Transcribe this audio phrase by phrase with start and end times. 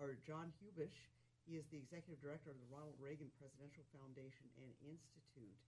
[0.00, 0.96] or John Hubish.
[1.44, 5.60] He is the executive director of the Ronald Reagan Presidential Foundation and Institute.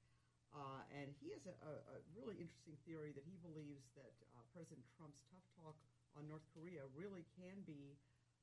[0.53, 4.85] Uh, and he has a, a, really interesting theory that he believes that uh, President
[5.01, 5.77] Trump's tough talk
[6.13, 7.97] on North Korea really can be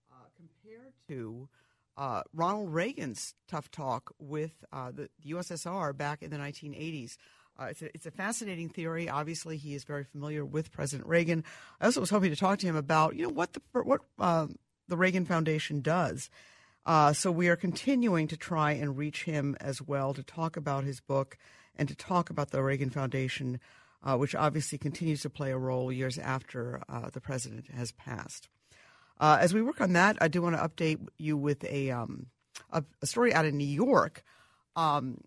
[0.09, 1.47] uh, compared to
[1.97, 7.17] uh, Ronald Reagan's tough talk with uh, the, the, USSR back in the 1980s.
[7.59, 9.08] Uh, it's, a, it's a fascinating theory.
[9.08, 11.44] Obviously, he is very familiar with President Reagan.
[11.80, 14.56] I also was hoping to talk to him about, you know, what the what um,
[14.89, 16.29] the Reagan Foundation does.
[16.85, 20.83] Uh, so we are continuing to try and reach him as well to talk about
[20.83, 21.37] his book
[21.75, 23.59] and to talk about the Reagan Foundation,
[24.03, 26.81] uh, which obviously continues to play a role years after
[27.13, 28.49] the president has passed.
[29.19, 32.27] Uh, as we work on that, I do want to update you with a um,
[32.71, 34.23] a, a, story out of New York.
[34.75, 35.19] Um,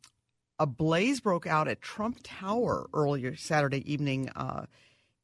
[0.58, 4.66] a blaze broke out at Trump Tower earlier Saturday evening uh,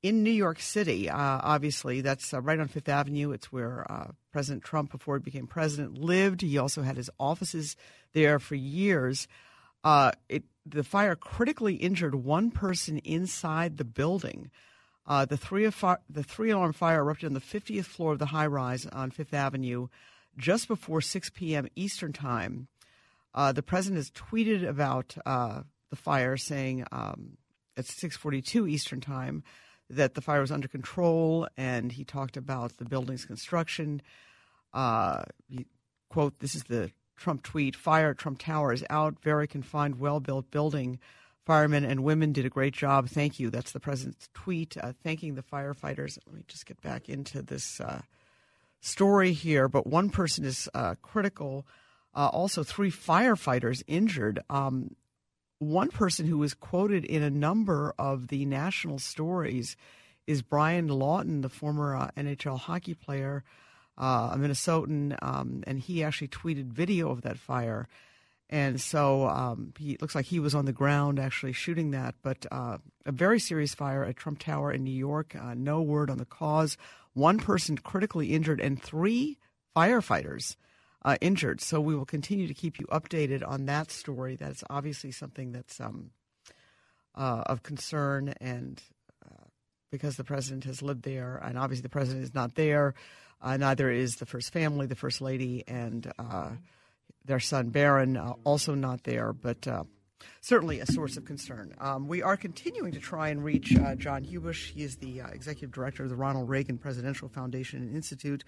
[0.03, 1.11] in New York City.
[1.11, 3.33] Uh, obviously, that's uh, right on Fifth Avenue.
[3.33, 6.43] It's where uh, President Trump, before he became president, lived.
[6.43, 7.77] He also had his offices
[8.13, 9.27] there for years.
[9.83, 14.51] Uh, it, the fire critically injured one person inside the building.
[15.07, 18.47] Uh, the three the three alarm fire erupted on the 50th floor of the high
[18.47, 19.89] rise on Fifth Avenue
[20.37, 21.67] just before 6 p.m.
[21.75, 22.69] Eastern time.
[23.35, 27.39] Uh, the president has tweeted about the fire, saying um,
[27.77, 29.43] at 6:42 Eastern time
[29.91, 34.03] that the fire was under control, and he talked about the building's construction.
[34.72, 35.66] Uh, he,
[36.09, 39.22] quote: "This is the Trump tweet: Fire at Trump Tower is out.
[39.22, 40.98] Very confined, well-built building."
[41.48, 43.09] Firemen and women did a great job.
[43.09, 43.48] Thank you.
[43.48, 46.19] That's the president's tweet uh, thanking the firefighters.
[46.27, 48.03] Let me just get back into this uh,
[48.82, 49.66] story here.
[49.66, 51.66] But one person is uh, critical.
[52.15, 54.41] Uh, also, three firefighters injured.
[54.50, 54.94] Um,
[55.59, 59.77] one person who was quoted in a number of the national stories
[60.27, 63.45] is Brian Lawton, the former uh, NHL hockey player,
[63.97, 67.89] uh, a Minnesotan, um, and he actually tweeted video of that fire
[68.51, 72.15] and so um, he looks like he was on the ground actually shooting that.
[72.23, 75.37] But uh, a very serious fire at Trump Tower in New York.
[75.37, 76.79] Uh, no word on the cause.
[77.13, 79.39] One person critically injured and three
[79.77, 80.57] firefighters
[81.04, 81.60] uh, injured.
[81.60, 84.36] So we will continue to keep you updated on that story.
[84.36, 86.10] That's obviously something that's um,
[87.14, 88.82] uh, of concern, and
[89.25, 89.44] uh,
[89.91, 92.94] because the president has lived there, and obviously the president is not there.
[93.41, 96.12] Uh, neither is the first family, the first lady, and
[97.28, 99.84] their son Barron, uh, also not there, but uh,
[100.41, 101.75] certainly a source of concern.
[101.78, 104.72] Um, we are continuing to try and reach uh, John Hubish.
[104.72, 108.42] He is the uh, executive director of the Ronald Reagan Presidential Foundation and Institute.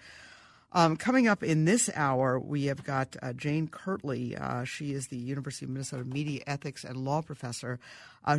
[0.73, 4.37] Um, coming up in this hour, we have got uh, Jane Kirtley.
[4.37, 7.77] Uh, she is the University of Minnesota media ethics and law professor.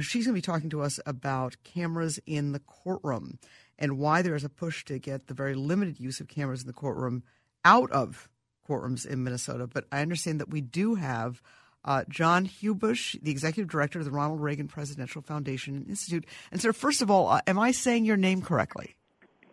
[0.00, 3.38] she's going to be talking to us about cameras in the courtroom
[3.78, 6.66] and why there is a push to get the very limited use of cameras in
[6.66, 7.22] the courtroom
[7.64, 8.30] out of
[8.66, 9.66] courtrooms in Minnesota.
[9.66, 11.42] But I understand that we do have
[11.84, 16.24] uh, John Hubish, the executive director of the Ronald Reagan Presidential Foundation and Institute.
[16.50, 18.96] And sir, first of all, uh, am I saying your name correctly?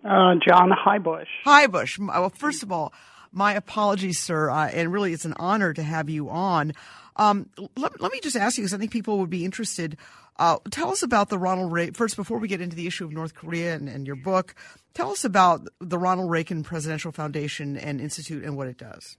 [0.03, 1.25] Uh, John Heybusch.
[1.45, 1.99] Heybusch.
[1.99, 2.93] Well, first of all,
[3.31, 6.73] my apologies, sir, uh, and really it's an honor to have you on.
[7.15, 9.97] Um, let, let, me just ask you, because I think people would be interested.
[10.37, 11.93] Uh, tell us about the Ronald Reagan.
[11.93, 14.55] First, before we get into the issue of North Korea and, and your book,
[14.93, 19.17] tell us about the Ronald Reagan Presidential Foundation and Institute and what it does.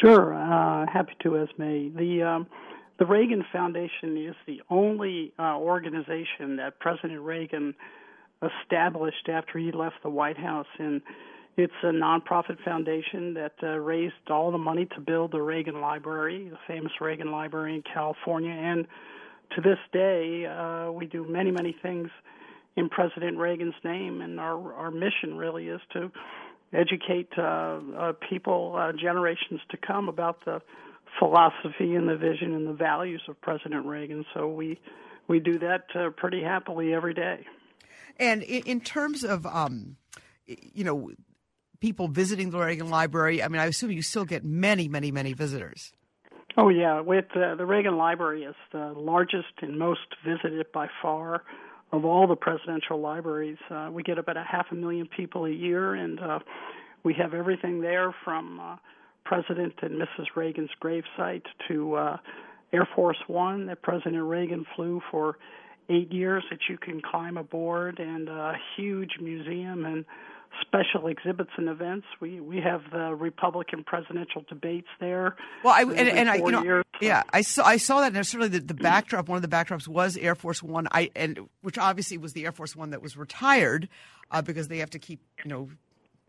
[0.00, 1.96] Sure, uh, happy to, Esme.
[1.96, 2.46] The um,
[2.98, 7.74] the Reagan Foundation is the only uh, organization that President Reagan
[8.62, 11.02] established after he left the White House, and
[11.56, 16.48] it's a nonprofit foundation that uh, raised all the money to build the Reagan Library,
[16.50, 18.86] the famous Reagan Library in California, and
[19.54, 22.08] to this day, uh, we do many, many things
[22.76, 26.10] in President Reagan's name, and our our mission really is to
[26.72, 27.42] educate uh,
[27.96, 30.60] uh, people, uh, generations to come, about the
[31.18, 34.24] philosophy and the vision and the values of President Reagan.
[34.34, 34.78] So we
[35.28, 37.46] we do that uh, pretty happily every day.
[38.18, 39.96] And in, in terms of, um,
[40.46, 41.10] you know,
[41.80, 45.32] people visiting the Reagan Library, I mean, I assume you still get many, many, many
[45.32, 45.92] visitors.
[46.58, 51.42] Oh yeah, with uh, the Reagan Library is the largest and most visited by far
[51.92, 53.58] of all the presidential libraries.
[53.70, 56.38] Uh, we get about a half a million people a year, and uh,
[57.04, 58.76] we have everything there from uh,
[59.24, 60.26] President and Mrs.
[60.34, 62.16] Reagan's gravesite to uh,
[62.72, 65.36] Air Force One that President Reagan flew for
[65.88, 70.04] eight years that you can climb aboard, and a huge museum and
[70.60, 72.06] special exhibits and events.
[72.20, 75.36] We we have the Republican presidential debates there.
[75.62, 76.84] Well, I and, and I you know years.
[77.00, 79.86] yeah I saw I saw that and certainly the, the backdrop one of the backdrops
[79.88, 80.88] was Air Force One.
[80.90, 83.88] I and which obviously was the Air Force One that was retired
[84.30, 85.68] uh, because they have to keep you know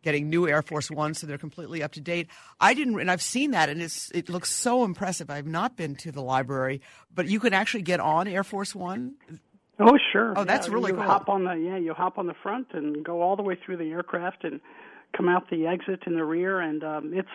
[0.03, 2.27] getting new Air Force One, so they're completely up to date.
[2.60, 5.30] I didn't, and I've seen that, and it's it looks so impressive.
[5.30, 6.81] I've not been to the library,
[7.13, 9.15] but you can actually get on Air Force One.
[9.79, 10.33] Oh, sure.
[10.35, 11.06] Oh, that's yeah, really you cool.
[11.06, 13.77] Hop on the yeah, you hop on the front and go all the way through
[13.77, 14.59] the aircraft and
[15.15, 17.29] come out the exit in the rear, and um, it's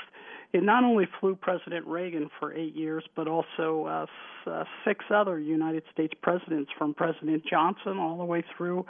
[0.53, 5.39] it not only flew President Reagan for eight years, but also uh, uh, six other
[5.39, 8.85] United States presidents, from President Johnson all the way through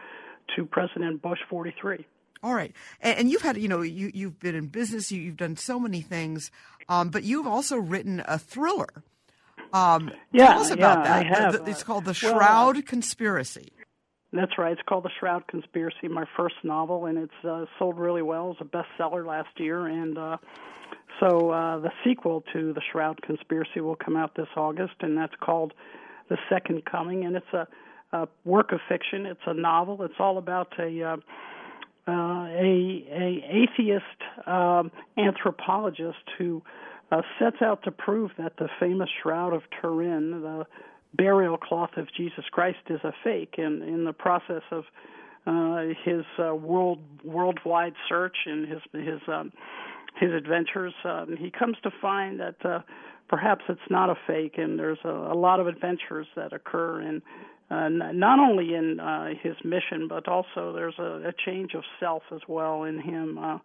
[0.56, 2.04] to President Bush 43.
[2.43, 5.37] All right, and, and you've had you know you you've been in business, you, have
[5.37, 6.50] done so many things,
[6.88, 9.04] um, but you've also written a thriller.
[9.72, 11.26] Um, yeah, tell us about yeah, that.
[11.26, 11.64] I have.
[11.64, 13.72] The, it's called The Shroud well, Conspiracy.
[14.32, 14.72] That's right.
[14.72, 18.52] It's called The Shroud Conspiracy, my first novel, and it's uh, sold really well.
[18.52, 20.36] It's a bestseller last year, and uh,
[21.20, 25.34] so uh, the sequel to The Shroud Conspiracy will come out this August, and that's
[25.40, 25.75] called
[26.28, 27.66] The Second Coming, and it's a,
[28.12, 29.26] a work of fiction.
[29.26, 30.02] It's a novel.
[30.02, 31.16] It's all about a uh,
[32.08, 36.60] uh, a, a atheist um, anthropologist who
[37.12, 40.67] uh, sets out to prove that the famous Shroud of Turin, the
[41.14, 43.55] burial cloth of Jesus Christ, is a fake.
[43.59, 44.85] And in the process of
[45.47, 49.53] uh, his uh, world worldwide search and his his um,
[50.19, 52.81] his adventures, um, he comes to find that uh,
[53.29, 57.20] perhaps it's not a fake, and there's a, a lot of adventures that occur in
[57.70, 62.23] uh, not only in uh, his mission, but also there's a, a change of self
[62.32, 63.38] as well in him.
[63.38, 63.59] Uh,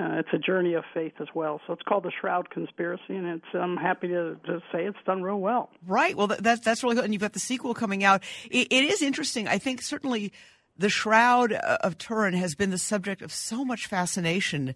[0.00, 1.60] uh, it's a journey of faith as well.
[1.66, 5.22] So it's called the Shroud Conspiracy, and it's I'm happy to, to say it's done
[5.22, 5.70] real well.
[5.86, 6.16] Right.
[6.16, 8.22] Well, that's that's really good, and you've got the sequel coming out.
[8.50, 9.46] it, it is interesting.
[9.46, 10.32] I think certainly
[10.78, 14.74] the Shroud of Turin has been the subject of so much fascination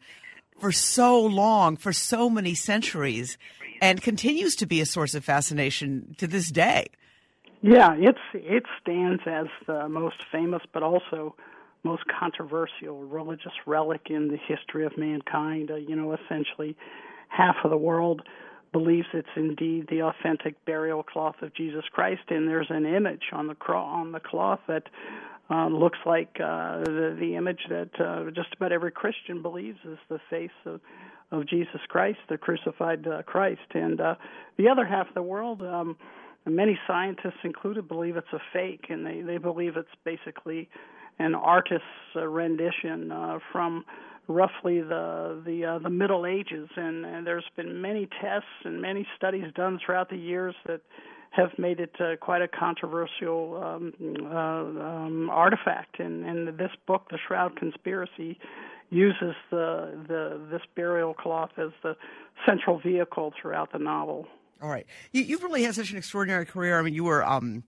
[0.61, 3.38] for so long, for so many centuries,
[3.81, 6.88] and continues to be a source of fascination to this day.
[7.62, 11.35] Yeah, it's it stands as the most famous, but also
[11.85, 15.71] most controversial religious relic in the history of mankind.
[15.71, 16.77] Uh, you know, essentially,
[17.29, 18.23] half of the world
[18.73, 23.47] believes it's indeed the authentic burial cloth of Jesus Christ, and there's an image on
[23.47, 24.85] the cro- on the cloth that
[25.51, 29.99] uh, looks like uh, the, the image that uh, just about every Christian believes is
[30.09, 30.81] the face of
[31.31, 34.15] of Jesus Christ, the crucified uh, Christ, and uh,
[34.57, 35.63] the other half of the world.
[35.63, 35.97] Um,
[36.47, 40.69] many scientists included believe it's a fake, and they they believe it's basically
[41.19, 41.85] an artist's
[42.17, 43.85] uh, rendition uh, from
[44.29, 49.07] roughly the the uh, the Middle Ages, and, and there's been many tests and many
[49.17, 50.81] studies done throughout the years that
[51.31, 53.93] have made it uh, quite a controversial um,
[54.25, 55.99] uh, um, artifact.
[55.99, 58.39] And, and this book, The Shroud Conspiracy,
[58.91, 61.97] uses the the this burial cloth as the
[62.47, 64.27] central vehicle throughout the novel.
[64.63, 64.87] All right.
[65.13, 66.79] You, have really had such an extraordinary career.
[66.79, 67.65] I mean, you were um,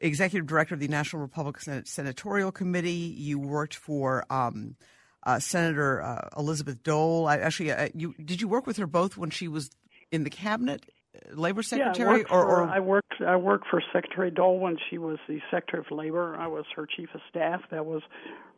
[0.00, 3.14] executive director of the National Republican Senatorial Committee.
[3.16, 4.76] You worked for um,
[5.24, 7.26] uh, Senator uh, Elizabeth Dole.
[7.26, 9.70] I, actually, uh, you did you work with her both when she was
[10.10, 10.84] in the cabinet,
[11.14, 14.76] uh, labor secretary, yeah, I or, or, I worked I worked for Secretary Dole when
[14.90, 16.36] she was the Secretary of Labor.
[16.36, 17.62] I was her chief of staff.
[17.70, 18.02] That was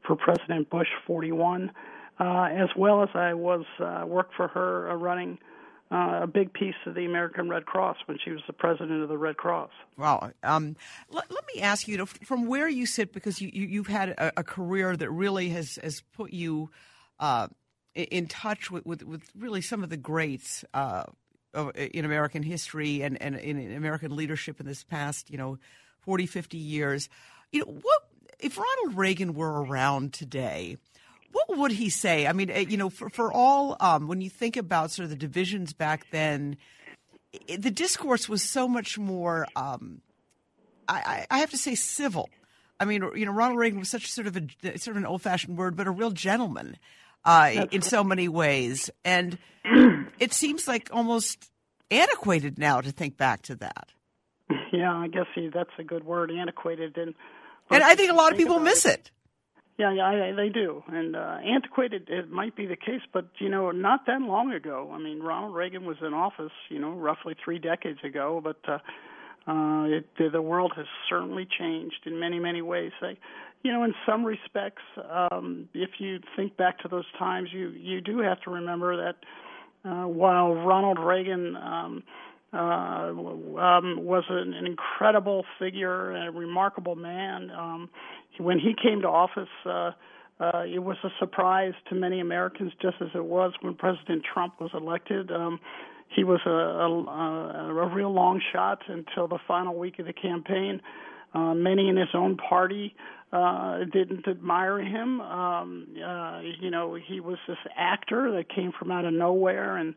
[0.06, 1.70] for President Bush 41,
[2.18, 5.38] uh, as well as I was uh, worked for her running
[5.90, 9.08] uh, a big piece of the American Red Cross when she was the president of
[9.08, 9.70] the Red Cross.
[9.96, 10.30] Wow.
[10.42, 10.76] Um,
[11.10, 14.40] let, let, me ask you, from where you sit, because you, you, have had a,
[14.40, 16.70] a, career that really has, has put you
[17.20, 17.46] uh,
[17.94, 21.04] in touch with, with, with, really some of the greats uh,
[21.74, 25.58] in American history and, and in American leadership in this past, you know,
[26.00, 27.08] 40, 50 years.
[27.52, 28.02] You know, what
[28.40, 30.78] if Ronald Reagan were around today?
[31.36, 32.26] What would he say?
[32.26, 35.10] I mean, eh, you know, for, for all, um, when you think about sort of
[35.10, 36.56] the divisions back then,
[37.46, 40.00] it, the discourse was so much more, um,
[40.88, 42.30] I, I have to say, civil.
[42.78, 45.22] I mean, you know, Ronald Reagan was such sort of a sort of an old
[45.22, 46.76] fashioned word, but a real gentleman
[47.24, 48.90] uh, in so many ways.
[49.04, 49.38] And
[50.18, 51.50] it seems like almost
[51.90, 53.88] antiquated now to think back to that.
[54.72, 56.96] Yeah, I guess he, that's a good word, antiquated.
[56.98, 57.14] And
[57.70, 59.10] and I think a lot of people miss it.
[59.78, 60.82] Yeah, yeah, they do.
[60.88, 64.90] And uh, antiquated, it might be the case, but you know, not that long ago.
[64.94, 68.78] I mean, Ronald Reagan was in office, you know, roughly three decades ago, but uh,
[69.50, 72.92] uh, it, the world has certainly changed in many, many ways.
[73.02, 73.18] I,
[73.62, 78.00] you know, in some respects, um, if you think back to those times, you you
[78.00, 79.16] do have to remember that
[79.88, 82.02] uh, while Ronald Reagan um,
[82.52, 87.50] uh, um, was an, an incredible figure and a remarkable man.
[87.50, 87.90] Um,
[88.38, 89.92] when he came to office, uh,
[90.38, 94.60] uh, it was a surprise to many Americans, just as it was when President Trump
[94.60, 95.30] was elected.
[95.30, 95.60] Um,
[96.14, 100.80] he was a, a, a real long shot until the final week of the campaign.
[101.34, 102.94] Uh, many in his own party
[103.32, 105.20] uh, didn't admire him.
[105.20, 109.94] Um, uh, you know, he was this actor that came from out of nowhere and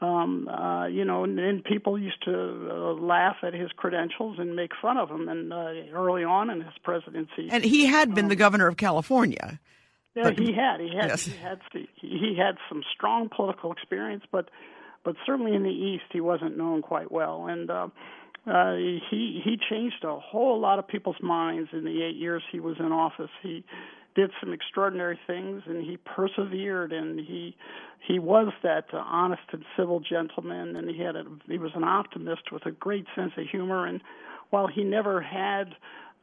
[0.00, 4.54] um uh you know and, and people used to uh, laugh at his credentials and
[4.54, 7.48] make fun of him and uh, early on in his presidency.
[7.50, 9.60] And he had been um, the governor of california.
[10.14, 11.24] Yeah but, he had he had yes.
[11.24, 11.60] he had
[11.94, 14.50] he had some strong political experience but
[15.04, 17.46] but certainly in the east he wasn't known quite well.
[17.48, 17.88] And uh
[18.46, 22.60] uh he he changed a whole lot of people's minds in the 8 years he
[22.60, 23.30] was in office.
[23.42, 23.64] He
[24.18, 27.56] did some extraordinary things and he persevered and he
[28.04, 31.84] he was that uh, honest and civil gentleman and he had a he was an
[31.84, 34.00] optimist with a great sense of humor and
[34.50, 35.68] while he never had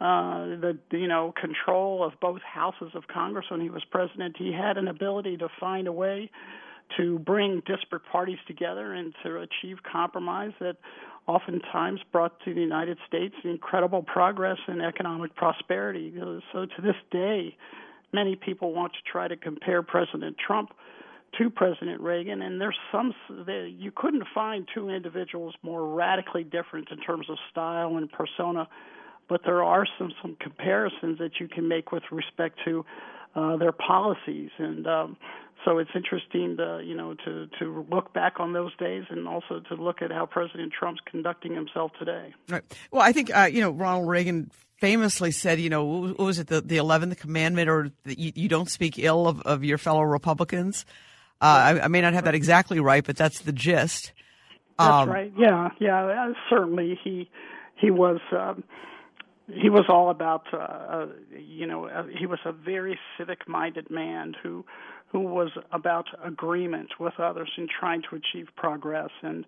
[0.01, 4.51] uh the you know control of both houses of congress when he was president he
[4.51, 6.29] had an ability to find a way
[6.97, 10.75] to bring disparate parties together and to achieve compromise that
[11.27, 16.13] oftentimes brought to the United States incredible progress and economic prosperity.
[16.53, 17.55] So to this day,
[18.15, 20.71] many people want to try to compare President Trump
[21.37, 23.13] to President Reagan, and there's some
[23.45, 28.67] you couldn't find two individuals more radically different in terms of style and persona,
[29.27, 32.85] but there are some some comparisons that you can make with respect to
[33.35, 35.17] uh, their policies, and um,
[35.65, 39.59] so it's interesting to you know to to look back on those days and also
[39.69, 42.33] to look at how President Trump's conducting himself today.
[42.49, 42.63] Right.
[42.91, 46.47] Well, I think uh, you know Ronald Reagan famously said, you know, what was it
[46.47, 50.85] the the eleventh commandment, or you, you don't speak ill of, of your fellow Republicans.
[51.41, 51.45] Uh,
[51.81, 54.13] I, I, may not have that exactly right, but that's the gist.
[54.79, 55.33] That's um, right.
[55.37, 56.31] Yeah, yeah.
[56.49, 57.29] Certainly, he
[57.75, 58.19] he was.
[58.31, 58.63] Um,
[59.47, 64.33] he was all about, uh, uh, you know, uh, he was a very civic-minded man
[64.41, 64.65] who
[65.11, 69.11] who was about agreement with others and trying to achieve progress.
[69.21, 69.45] And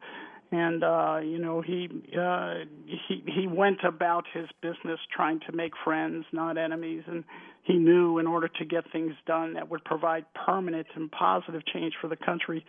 [0.52, 2.54] and uh you know he uh
[2.86, 7.04] he he went about his business trying to make friends not enemies.
[7.08, 7.24] And
[7.64, 11.96] he knew in order to get things done that would provide permanent and positive change
[12.00, 12.66] for the country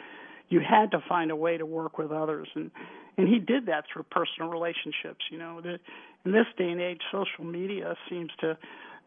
[0.49, 2.49] you had to find a way to work with others.
[2.55, 2.71] And
[3.17, 5.79] and he did that through personal relationships you know the,
[6.25, 8.57] in this day and age social media seems to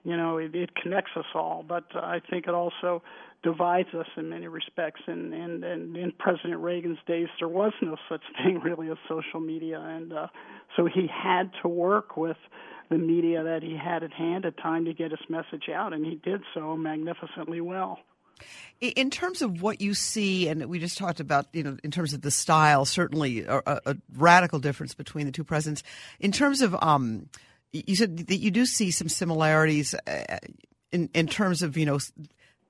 [0.04, 3.02] you know it, it connects us all but i think it also
[3.44, 5.02] divides us in many respects.
[5.08, 9.40] And, and, and in President Reagan's days, there was no such thing really as social
[9.40, 10.28] media, and uh,
[10.76, 12.38] so he had to work with
[12.90, 16.06] the media that he had at hand at time to get his message out, and
[16.06, 18.00] he did so magnificently well.
[18.80, 22.14] In terms of what you see, and we just talked about, you know, in terms
[22.14, 25.84] of the style, certainly a, a radical difference between the two presidents.
[26.20, 27.30] In terms of, um,
[27.72, 30.38] you said that you do see some similarities uh,
[30.92, 32.00] in in terms of, you know,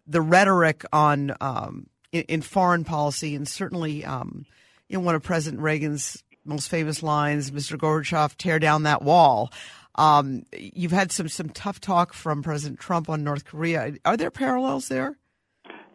[0.05, 4.45] the rhetoric on um, in, in, foreign policy, and certainly um,
[4.89, 7.77] you know, one of President Reagan's most famous lines, "Mr.
[7.77, 9.51] Gorbachev, tear down that wall."
[9.95, 13.93] Um, you've had some some tough talk from President Trump on North Korea.
[14.05, 15.17] Are there parallels there?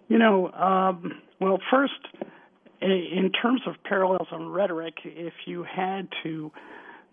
[0.08, 1.94] You know, um, well, first,
[2.80, 6.52] in terms of parallels on rhetoric, if you had to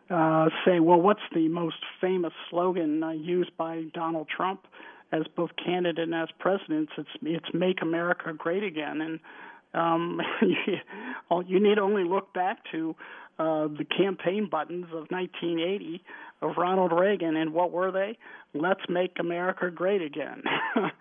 [0.10, 4.68] uh, say, well, what's the most famous slogan uh, used by Donald Trump?
[5.14, 9.20] as both candidate and as presidents, it's it's make America great again, and
[9.74, 10.20] um,
[11.48, 12.96] you need only look back to
[13.38, 16.04] uh, the campaign buttons of 1980
[16.42, 18.18] of Ronald Reagan, and what were they?
[18.54, 20.44] Let's make America great again.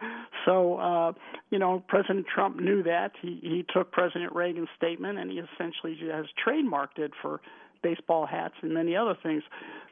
[0.46, 1.12] so, uh,
[1.50, 3.12] you know, President Trump knew that.
[3.20, 7.40] He he took President Reagan's statement and he essentially has trademarked it for
[7.82, 9.42] baseball hats and many other things.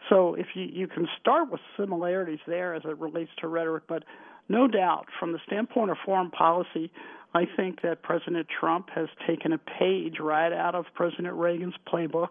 [0.08, 4.04] So if you you can start with similarities there as it relates to rhetoric, but
[4.48, 6.90] no doubt from the standpoint of foreign policy,
[7.34, 12.30] I think that President Trump has taken a page right out of President Reagan's playbook,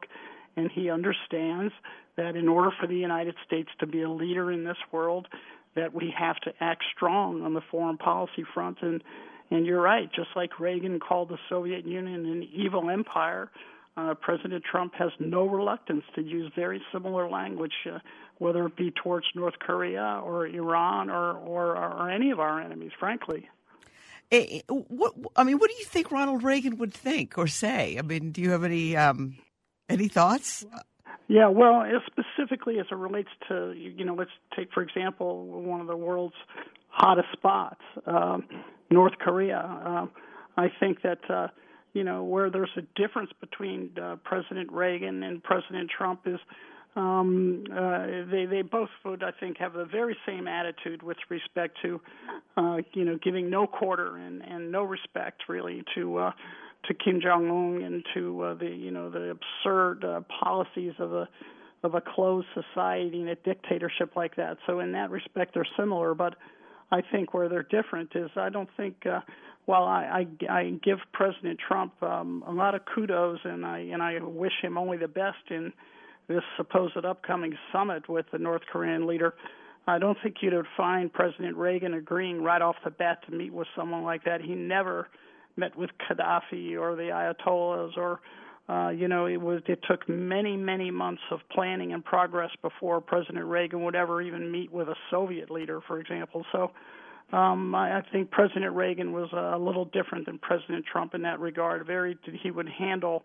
[0.58, 1.74] and he understands
[2.20, 5.28] that in order for the United States to be a leader in this world,
[5.76, 9.04] that we have to act strong on the foreign policy front and
[9.52, 13.50] and you're right just like Reagan called the Soviet Union an evil empire
[14.00, 18.00] uh, President Trump has no reluctance to use very similar language, uh,
[18.38, 22.92] whether it be towards North Korea or Iran or, or, or any of our enemies,
[22.98, 23.50] frankly.
[24.32, 27.98] Eh, what I mean, what do you think Ronald Reagan would think or say?
[27.98, 29.38] I mean, do you have any um,
[29.90, 30.66] any thoughts?
[31.30, 35.86] Yeah, well, specifically as it relates to you know, let's take for example one of
[35.86, 36.34] the world's
[36.90, 38.48] hottest spots, um,
[38.90, 39.60] North Korea.
[39.60, 40.06] Uh,
[40.58, 41.50] I think that uh,
[41.94, 46.40] you know where there's a difference between uh, President Reagan and President Trump is
[46.96, 51.78] um, uh, they they both would I think have the very same attitude with respect
[51.84, 52.02] to
[52.58, 56.32] uh, you know giving no quarter and and no respect really to uh,
[56.86, 61.14] to Kim Jong Un and to uh, the you know the absurd uh, policies of
[61.14, 61.28] a
[61.84, 64.58] of a closed society and a dictatorship like that.
[64.68, 66.36] So in that respect, they're similar, but
[66.92, 69.06] I think where they're different is I don't think.
[69.06, 69.22] Uh,
[69.66, 74.02] while I, I, I give President Trump um, a lot of kudos and I and
[74.02, 75.72] I wish him only the best in
[76.28, 79.36] this supposed upcoming summit with the North Korean leader.
[79.86, 83.68] I don't think you'd find President Reagan agreeing right off the bat to meet with
[83.76, 84.42] someone like that.
[84.42, 85.08] He never
[85.60, 88.20] met with Gaddafi or the Ayatollahs or
[88.70, 93.02] uh, you know, it was it took many many months of planning and progress before
[93.02, 96.46] President Reagan would ever even meet with a Soviet leader, for example.
[96.52, 96.72] So,
[97.36, 101.40] um, I, I think President Reagan was a little different than President Trump in that
[101.40, 101.86] regard.
[101.88, 103.24] Very, he would handle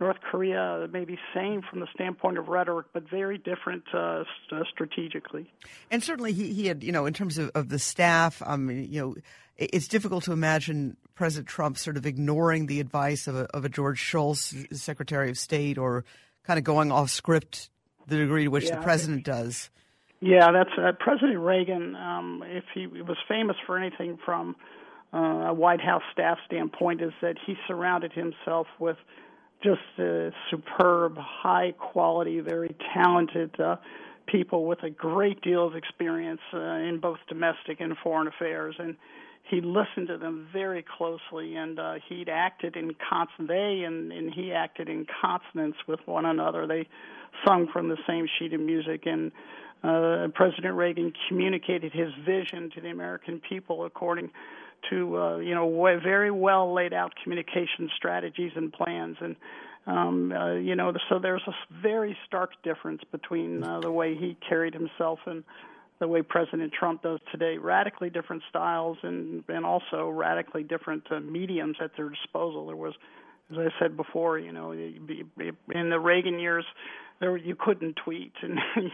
[0.00, 4.66] North Korea may be same from the standpoint of rhetoric, but very different uh, st-
[4.72, 5.50] strategically.
[5.90, 9.00] And certainly, he, he had, you know, in terms of, of the staff, um, you
[9.00, 9.14] know,
[9.56, 13.68] it's difficult to imagine President Trump sort of ignoring the advice of a, of a
[13.68, 16.04] George Shultz, Secretary of State, or
[16.42, 17.70] kind of going off script
[18.06, 19.70] the degree to which yeah, the president does.
[20.20, 21.94] Yeah, that's uh, President Reagan.
[21.96, 24.56] Um, if he was famous for anything from
[25.12, 28.96] uh, a White House staff standpoint, is that he surrounded himself with
[29.62, 33.76] just uh, superb, high quality, very talented uh,
[34.26, 38.96] people with a great deal of experience uh, in both domestic and foreign affairs, and
[39.50, 43.48] he listened to them very closely, and uh, he'd acted in consonance.
[43.48, 46.66] They and, and he acted in consonance with one another.
[46.66, 46.88] They
[47.46, 49.32] sung from the same sheet of music, and
[49.82, 54.30] uh, President Reagan communicated his vision to the American people according
[54.90, 55.66] to uh, you know
[56.02, 59.36] very well laid out communication strategies and plans and
[59.86, 64.36] um, uh, you know so there's a very stark difference between uh, the way he
[64.48, 65.44] carried himself and
[66.00, 67.56] the way President Trump does today.
[67.58, 72.66] Radically different styles and and also radically different uh, mediums at their disposal.
[72.66, 72.94] There was,
[73.50, 76.64] as I said before, you know, in the Reagan years,
[77.20, 78.90] there you couldn't tweet and you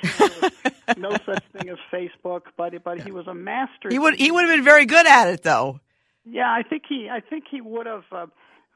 [0.98, 2.42] know, no such thing as Facebook.
[2.56, 3.88] But but he was a master.
[3.88, 5.80] He would he would have been very good at it though.
[6.24, 8.04] Yeah, I think he I think he would have.
[8.12, 8.26] Uh,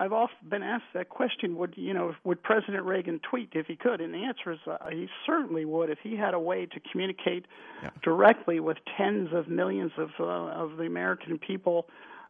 [0.01, 3.77] I've often been asked that question: Would you know would President Reagan tweet if he
[3.77, 4.01] could?
[4.01, 7.47] And the answer is uh, he certainly would if he had a way to communicate
[7.83, 7.91] yeah.
[8.03, 11.87] directly with tens of millions of uh, of the American people.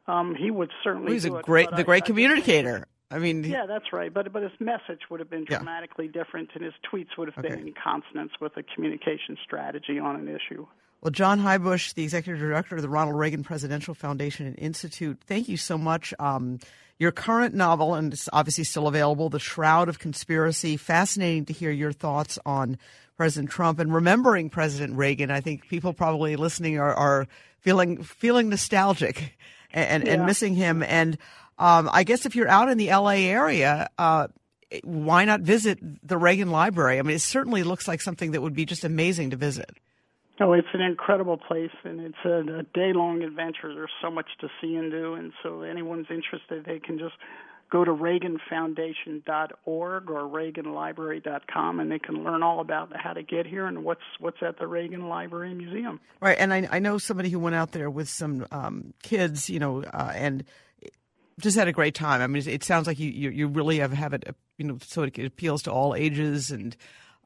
[0.07, 1.07] Um, he would certainly.
[1.07, 2.87] Well, he's a great, the I, great I, communicator.
[3.11, 4.12] I mean, yeah, that's right.
[4.12, 6.23] But but his message would have been dramatically yeah.
[6.23, 7.55] different, and his tweets would have okay.
[7.55, 10.67] been in consonance with a communication strategy on an issue.
[11.01, 15.49] Well, John Heybusch, the executive director of the Ronald Reagan Presidential Foundation and Institute, thank
[15.51, 16.14] you so much.
[16.19, 16.59] Um,
[16.99, 20.79] your current novel, and it's obviously still available, The Shroud of Conspiracy.
[20.79, 22.79] Fascinating to hear your thoughts on
[23.17, 25.31] President Trump and remembering President Reagan.
[25.31, 27.27] I think people probably listening are, are
[27.59, 29.37] feeling feeling nostalgic
[29.73, 30.14] and, yeah.
[30.14, 30.83] and missing him.
[30.83, 31.19] And
[31.59, 34.29] um, I guess if you're out in the LA area, uh,
[34.83, 36.99] why not visit the Reagan Library?
[36.99, 39.71] I mean, it certainly looks like something that would be just amazing to visit.
[40.40, 43.73] Oh, it's an incredible place, and it's a, a day-long adventure.
[43.73, 47.14] There's so much to see and do, and so anyone's interested, they can just
[47.71, 53.67] go to reaganfoundation.org or reaganlibrary.com, and they can learn all about how to get here
[53.67, 56.01] and what's what's at the Reagan Library Museum.
[56.21, 59.61] Right, and I, I know somebody who went out there with some um, kids, you
[59.61, 60.43] know, uh, and
[61.40, 62.20] just had a great time.
[62.20, 65.03] I mean, it sounds like you you, you really have have it, you know, so
[65.03, 66.77] it appeals to all ages and.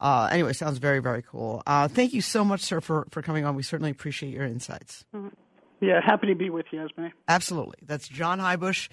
[0.00, 1.60] Uh, anyway, sounds very, very cool.
[1.66, 3.56] Uh, thank you so much, sir, for, for coming on.
[3.56, 5.04] We certainly appreciate your insights.
[5.12, 5.26] Mm-hmm.
[5.80, 7.06] Yeah, happy to be with you, Esme.
[7.26, 7.78] Absolutely.
[7.82, 8.88] That's John Heybusch,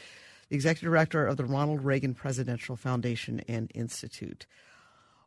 [0.49, 4.47] the executive director of the Ronald Reagan Presidential Foundation and Institute.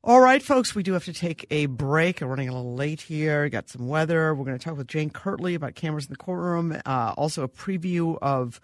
[0.05, 2.21] All right, folks, we do have to take a break.
[2.21, 3.49] We're running a little late here.
[3.49, 4.35] Got some weather.
[4.35, 6.81] We're going to talk with Jane Kirtley about cameras in the courtroom.
[6.87, 8.61] Uh, also, a preview of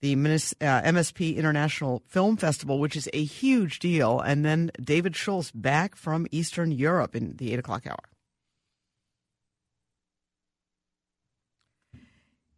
[0.00, 5.50] the MSP uh, International Film Festival, which is a huge deal, and then David Schultz
[5.50, 7.98] back from Eastern Europe in the 8 o'clock hour.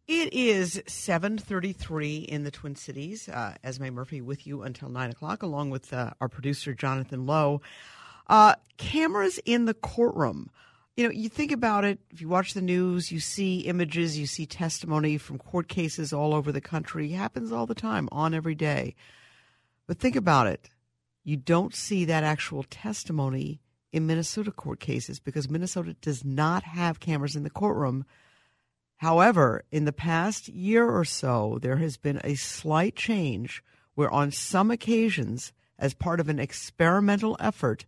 [0.07, 3.29] It is 7.33 in the Twin Cities.
[3.29, 7.61] Uh, Esme Murphy with you until 9 o'clock, along with uh, our producer, Jonathan Lowe.
[8.27, 10.49] Uh, cameras in the courtroom.
[10.95, 14.27] You know, you think about it, if you watch the news, you see images, you
[14.27, 17.11] see testimony from court cases all over the country.
[17.11, 18.95] It happens all the time, on every day.
[19.87, 20.69] But think about it.
[21.23, 23.59] You don't see that actual testimony
[23.91, 28.05] in Minnesota court cases because Minnesota does not have cameras in the courtroom–
[29.03, 33.61] However, in the past year or so, there has been a slight change
[33.95, 37.85] where, on some occasions, as part of an experimental effort,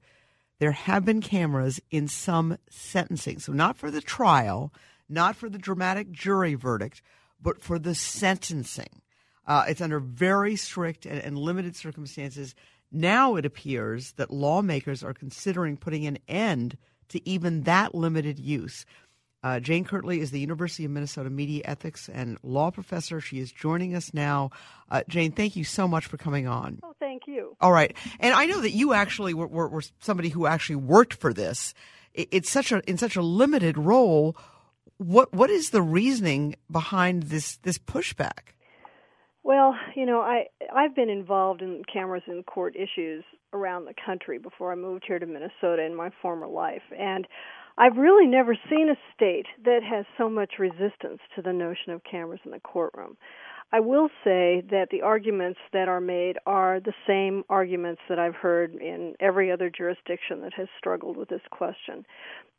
[0.60, 3.40] there have been cameras in some sentencing.
[3.40, 4.74] So, not for the trial,
[5.10, 7.02] not for the dramatic jury verdict,
[7.42, 9.02] but for the sentencing.
[9.46, 12.56] Uh, it's under very strict and, and limited circumstances.
[12.92, 16.78] Now it appears that lawmakers are considering putting an end
[17.10, 18.86] to even that limited use.
[19.44, 23.22] Uh, Jane Kirtley is the University of Minnesota Media Ethics and Law Professor.
[23.22, 24.50] She is joining us now.
[24.90, 26.80] Uh, Jane, thank you so much for coming on.
[26.84, 27.56] Oh, thank you.
[27.62, 31.14] All right, and I know that you actually were, were, were somebody who actually worked
[31.14, 31.74] for this.
[32.14, 34.36] It, it's such a in such a limited role.
[34.98, 38.54] What what is the reasoning behind this this pushback?
[39.44, 40.46] Well, you know, I
[40.76, 45.20] I've been involved in cameras in court issues around the country before I moved here
[45.20, 47.28] to Minnesota in my former life, and
[47.78, 52.04] I've really never seen a state that has so much resistance to the notion of
[52.10, 53.18] cameras in the courtroom.
[53.74, 58.36] I will say that the arguments that are made are the same arguments that I've
[58.36, 62.06] heard in every other jurisdiction that has struggled with this question.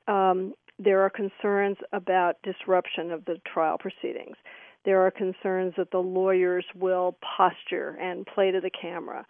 [0.09, 4.37] Um, there are concerns about disruption of the trial proceedings.
[4.85, 9.25] There are concerns that the lawyers will posture and play to the camera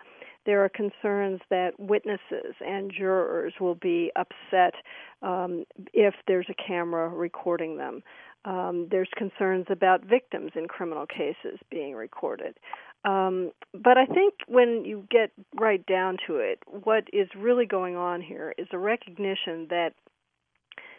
[0.47, 4.75] there are concerns that witnesses and jurors will be upset
[5.23, 8.03] um, if there's a camera recording them.
[8.45, 12.57] Um, there's concerns about victims in criminal cases being recorded.
[13.05, 17.97] Um, but I think when you get right down to it, what is really going
[17.97, 19.91] on here is a recognition that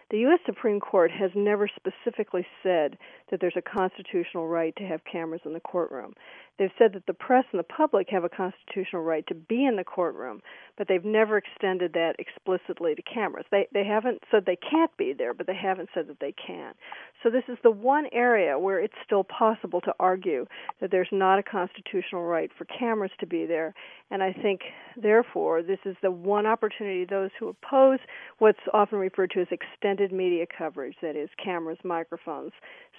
[0.10, 0.40] the U.S.
[0.46, 2.98] Supreme Court has never specifically said
[3.30, 6.14] that there's a constitutional right to have cameras in the courtroom.
[6.58, 9.76] They've said that the press and the public have a constitutional right to be in
[9.76, 10.42] the courtroom,
[10.76, 13.46] but they've never extended that explicitly to cameras.
[13.52, 16.74] They they haven't said they can't be there, but they haven't said that they can.
[17.22, 20.48] So this is the one area where it's still possible to argue
[20.82, 23.76] that there's not a constitutional right for cameras to be there,
[24.10, 24.62] and I think
[24.96, 28.00] therefore this is the one opportunity those who oppose
[28.40, 32.52] what's often referred to as extended media coverage, that is cameras, microphones,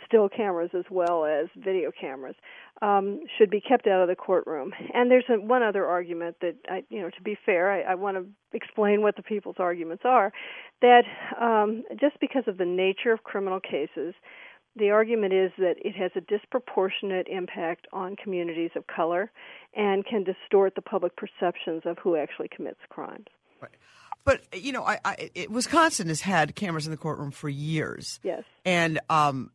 [0.07, 2.37] still cameras as well as video cameras,
[2.83, 4.73] um, should be kept out of the courtroom.
[4.95, 7.95] And there's a, one other argument that, I, you know, to be fair, I, I
[7.95, 10.33] want to explain what the people's arguments are.
[10.81, 11.05] That
[11.41, 14.15] um, just because of the nature of criminal cases,
[14.77, 19.31] the argument is that it has a disproportionate impact on communities of color
[19.75, 23.27] and can distort the public perceptions of who actually commits crimes.
[23.61, 23.73] Right.
[24.29, 28.21] But you know, I, I, it, Wisconsin has had cameras in the courtroom for years.
[28.23, 28.45] Yes.
[28.63, 29.51] And um,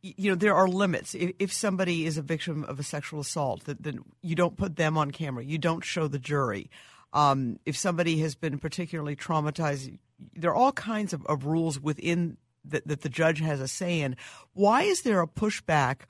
[0.00, 1.14] you know there are limits.
[1.14, 4.76] If, if, somebody is a victim of a sexual assault that then you don't put
[4.76, 5.44] them on camera.
[5.44, 6.70] You don't show the jury.
[7.12, 9.98] Um, if somebody has been particularly traumatized
[10.34, 14.16] there are all kinds of, of rules within that the judge has a say in.
[14.54, 16.02] Why is there a pushback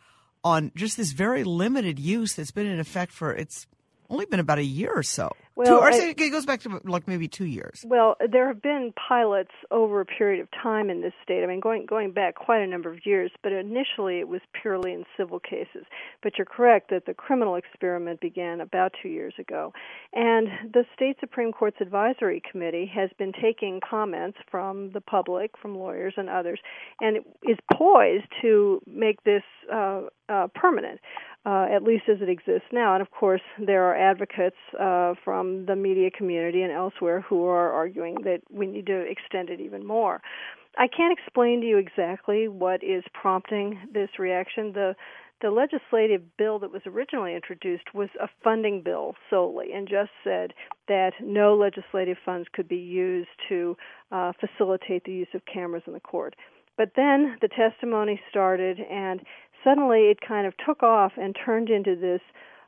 [0.45, 3.67] on just this very limited use that's been in effect for it's
[4.09, 6.81] only been about a year or so well, two, or I, it goes back to
[6.85, 7.85] like maybe two years.
[7.85, 11.43] Well, there have been pilots over a period of time in this state.
[11.43, 13.33] I mean, going going back quite a number of years.
[13.43, 15.85] But initially, it was purely in civil cases.
[16.23, 19.73] But you're correct that the criminal experiment began about two years ago,
[20.13, 25.77] and the state supreme court's advisory committee has been taking comments from the public, from
[25.77, 26.61] lawyers and others,
[27.01, 29.43] and is poised to make this
[29.73, 31.01] uh, uh, permanent
[31.47, 32.95] uh, at least as it exists now.
[32.95, 37.73] And of course, there are advocates uh, from the media community and elsewhere who are
[37.73, 40.21] arguing that we need to extend it even more.
[40.77, 44.73] I can't explain to you exactly what is prompting this reaction.
[44.73, 44.95] The
[45.41, 50.53] the legislative bill that was originally introduced was a funding bill solely and just said
[50.89, 53.77] that no legislative funds could be used to
[54.11, 56.35] uh, facilitate the use of cameras in the court.
[56.77, 59.21] But then the testimony started, and
[59.65, 62.21] suddenly it kind of took off and turned into this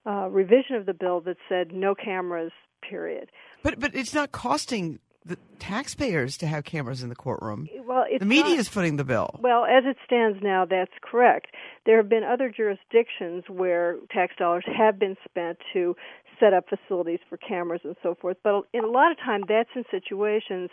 [0.07, 2.53] uh, revision of the bill that said no cameras,
[2.89, 3.31] period.
[3.63, 7.69] But but it's not costing the taxpayers to have cameras in the courtroom.
[7.87, 9.39] Well, the media not, is footing the bill.
[9.43, 11.49] Well, as it stands now, that's correct.
[11.85, 15.95] There have been other jurisdictions where tax dollars have been spent to
[16.41, 18.39] set up facilities for cameras and so forth.
[18.43, 20.71] But in a lot of time, that's in situations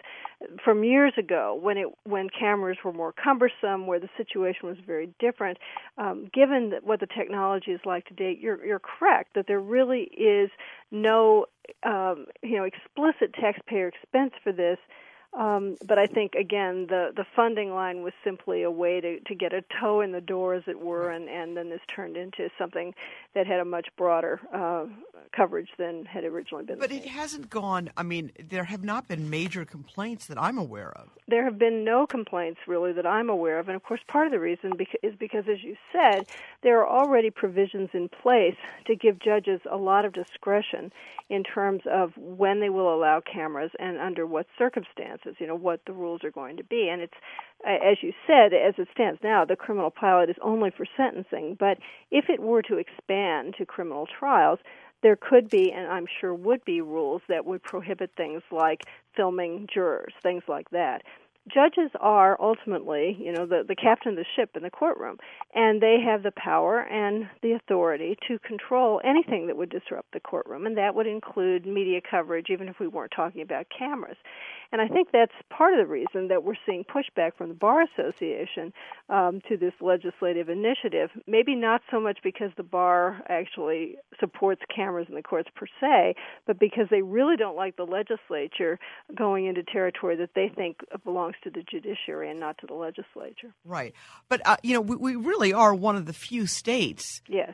[0.64, 5.10] from years ago when it when cameras were more cumbersome, where the situation was very
[5.20, 5.58] different.
[5.98, 10.50] Um, given what the technology is like today, you're you're correct that there really is
[10.90, 11.46] no
[11.84, 14.80] um, you know explicit taxpayer expense for this
[15.38, 19.36] um, but I think again the the funding line was simply a way to to
[19.36, 22.50] get a toe in the door, as it were, and and then this turned into
[22.58, 22.96] something
[23.38, 24.86] that had a much broader uh,
[25.32, 26.80] coverage than had originally been.
[26.80, 27.92] But it hasn't gone.
[27.96, 31.10] I mean, there have not been major complaints that I'm aware of.
[31.28, 34.32] There have been no complaints really that I'm aware of, and of course, part of
[34.32, 34.74] the reason
[35.04, 36.26] is because, as you said,
[36.64, 40.92] there are already provisions in place to give judges a lot of discretion
[41.30, 45.36] in terms of when they will allow cameras and under what circumstances.
[45.38, 47.14] You know what the rules are going to be, and it's
[47.66, 51.58] Uh, as you said, as it stands now, the criminal pilot is only for sentencing.
[51.60, 51.78] But
[52.12, 54.60] if it were to expand to criminal trials,
[55.04, 58.82] there could be, and I'm sure would be, rules that would prohibit things like
[59.16, 61.04] filming jurors, things like that
[61.54, 65.18] judges are ultimately, you know, the, the captain of the ship in the courtroom,
[65.54, 70.20] and they have the power and the authority to control anything that would disrupt the
[70.20, 74.18] courtroom, and that would include media coverage, even if we weren't talking about cameras.
[74.72, 77.84] And I think that's part of the reason that we're seeing pushback from the Bar
[77.84, 78.74] Association
[79.10, 81.10] um, to this legislative initiative.
[81.26, 86.16] Maybe not so much because the bar actually supports cameras in the courts per se,
[86.46, 88.80] but because they really don't like the legislature
[89.16, 93.54] going into territory that they think belongs to the judiciary and not to the legislature.
[93.64, 93.94] Right.
[94.30, 97.22] But, uh, you know, we, we really are one of the few states.
[97.28, 97.54] Yes.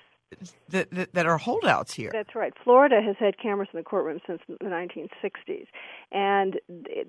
[0.69, 2.09] That, that, that, are holdouts here.
[2.11, 2.53] That's right.
[2.63, 5.67] Florida has had cameras in the courtroom since the 1960s.
[6.11, 6.59] And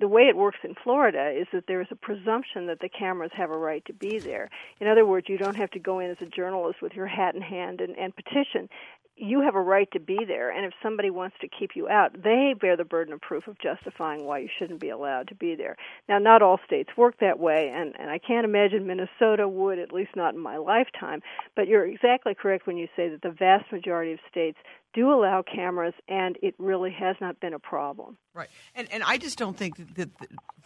[0.00, 3.30] the way it works in Florida is that there is a presumption that the cameras
[3.34, 4.50] have a right to be there.
[4.80, 7.34] In other words, you don't have to go in as a journalist with your hat
[7.34, 8.68] in hand and, and petition
[9.16, 12.12] you have a right to be there and if somebody wants to keep you out
[12.22, 15.54] they bear the burden of proof of justifying why you shouldn't be allowed to be
[15.54, 15.76] there.
[16.08, 19.92] Now not all states work that way and and I can't imagine Minnesota would at
[19.92, 21.20] least not in my lifetime
[21.56, 24.58] but you're exactly correct when you say that the vast majority of states
[24.94, 28.16] do allow cameras and it really has not been a problem.
[28.32, 28.48] Right.
[28.74, 30.10] And and I just don't think that,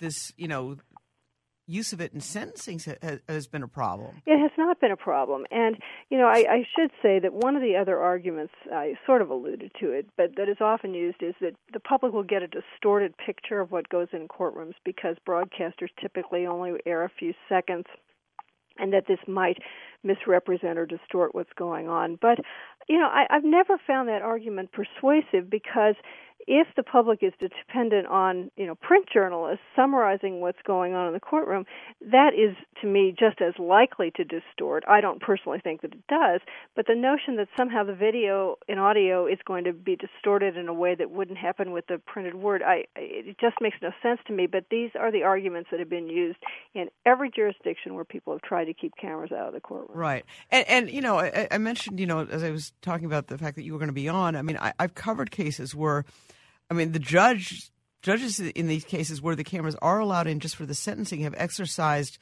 [0.00, 0.76] this you know
[1.68, 2.80] use of it in sentencing
[3.28, 4.22] has been a problem.
[4.26, 5.44] It has not been a problem.
[5.50, 5.76] And,
[6.08, 9.30] you know, I, I, should say that one of the other arguments, I sort of
[9.30, 12.48] alluded to it, but that is often used is that the public will get a
[12.48, 17.84] distorted picture of what goes in courtrooms because broadcasters typically only air a few seconds
[18.78, 19.58] and that this might
[20.02, 22.18] misrepresent or distort what's going on.
[22.20, 22.38] But,
[22.88, 25.96] you know, I, I've never found that argument persuasive because
[26.48, 31.12] if the public is dependent on you know print journalists summarizing what's going on in
[31.12, 31.66] the courtroom,
[32.00, 34.82] that is to me just as likely to distort.
[34.88, 36.40] I don't personally think that it does,
[36.74, 40.68] but the notion that somehow the video and audio is going to be distorted in
[40.68, 44.20] a way that wouldn't happen with the printed word, I it just makes no sense
[44.26, 44.46] to me.
[44.46, 46.38] But these are the arguments that have been used
[46.74, 49.98] in every jurisdiction where people have tried to keep cameras out of the courtroom.
[49.98, 53.26] Right, and, and you know I, I mentioned you know as I was talking about
[53.26, 54.34] the fact that you were going to be on.
[54.34, 56.06] I mean I, I've covered cases where
[56.70, 57.70] I mean, the judge
[58.02, 61.34] judges in these cases where the cameras are allowed in just for the sentencing have
[61.36, 62.18] exercised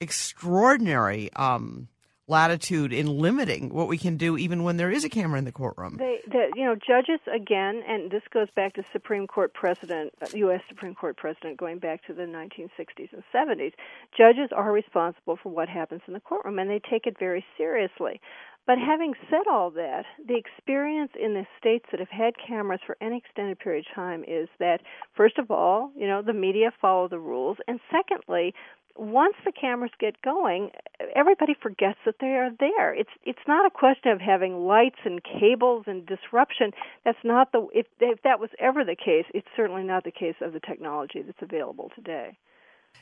[0.00, 1.88] extraordinary um,
[2.30, 5.52] latitude in limiting what we can do, even when there is a camera in the
[5.52, 5.96] courtroom.
[5.98, 10.60] They, the, you know, judges again, and this goes back to Supreme Court precedent, U.S.
[10.64, 13.72] Uh, Supreme Court precedent going back to the 1960s and 70s.
[14.16, 18.20] Judges are responsible for what happens in the courtroom, and they take it very seriously.
[18.66, 22.96] But having said all that, the experience in the states that have had cameras for
[23.00, 24.80] any extended period of time is that,
[25.16, 28.54] first of all, you know, the media follow the rules, and secondly,
[28.96, 30.70] once the cameras get going,
[31.14, 32.94] everybody forgets that they are there.
[32.94, 36.72] It's it's not a question of having lights and cables and disruption.
[37.04, 40.34] That's not the if if that was ever the case, it's certainly not the case
[40.40, 42.36] of the technology that's available today.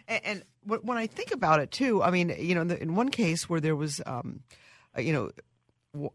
[0.07, 0.43] And, and
[0.85, 3.77] when I think about it too, I mean, you know, in one case where there
[3.77, 4.41] was, um,
[4.99, 5.31] you know,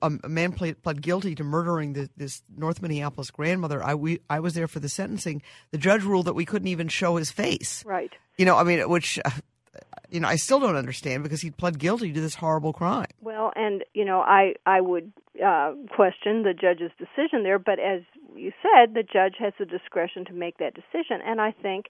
[0.02, 3.84] a, man pled, pled guilty to murdering the, this North Minneapolis grandmother.
[3.84, 5.42] I we I was there for the sentencing.
[5.72, 7.84] The judge ruled that we couldn't even show his face.
[7.86, 8.12] Right.
[8.38, 9.20] You know, I mean, which.
[9.24, 9.32] Uh,
[10.10, 13.08] you know, I still don't understand because he pled guilty to this horrible crime.
[13.22, 15.12] Well, and you know, I I would
[15.44, 18.02] uh, question the judge's decision there, but as
[18.36, 21.88] you said, the judge has the discretion to make that decision, and I think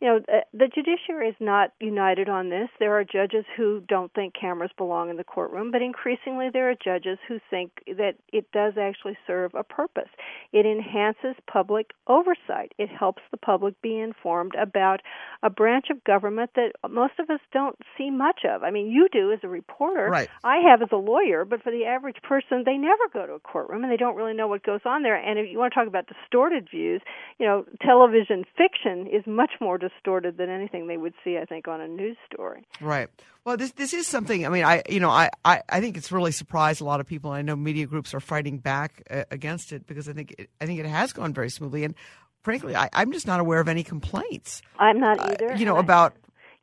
[0.00, 2.68] you know, the, the judiciary is not united on this.
[2.78, 6.74] There are judges who don't think cameras belong in the courtroom, but increasingly there are
[6.74, 10.08] judges who think that it does actually serve a purpose.
[10.52, 12.72] It enhances public oversight.
[12.78, 15.00] It helps the public be informed about
[15.42, 18.62] a branch of government that most of us don't see much of.
[18.62, 20.08] I mean, you do as a reporter.
[20.10, 20.28] Right.
[20.42, 23.40] I have as a lawyer, but for the average person, they never go to a
[23.40, 25.16] courtroom and they don't really know what goes on there.
[25.16, 27.00] And if you want to talk about distorted views,
[27.38, 31.68] you know, television fiction is much more distorted than anything they would see, I think,
[31.68, 32.66] on a news story.
[32.80, 33.08] Right.
[33.44, 34.46] Well, this this is something.
[34.46, 37.06] I mean, I you know, I, I, I think it's really surprised a lot of
[37.06, 37.30] people.
[37.30, 40.66] I know media groups are fighting back uh, against it because I think it, I
[40.66, 41.84] think it has gone very smoothly.
[41.84, 41.94] And
[42.42, 44.62] frankly, I, I'm just not aware of any complaints.
[44.78, 45.52] I'm not either.
[45.52, 46.14] Uh, you know about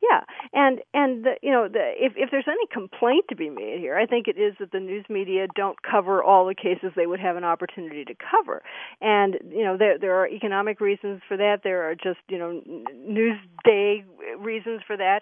[0.02, 3.78] yeah, and and the, you know the, if if there's any complaint to be made
[3.78, 7.06] here, I think it is that the news media don't cover all the cases they
[7.06, 8.62] would have an opportunity to cover,
[9.00, 11.60] and you know there there are economic reasons for that.
[11.62, 12.62] There are just you know
[12.96, 14.04] news day
[14.38, 15.20] reasons for that.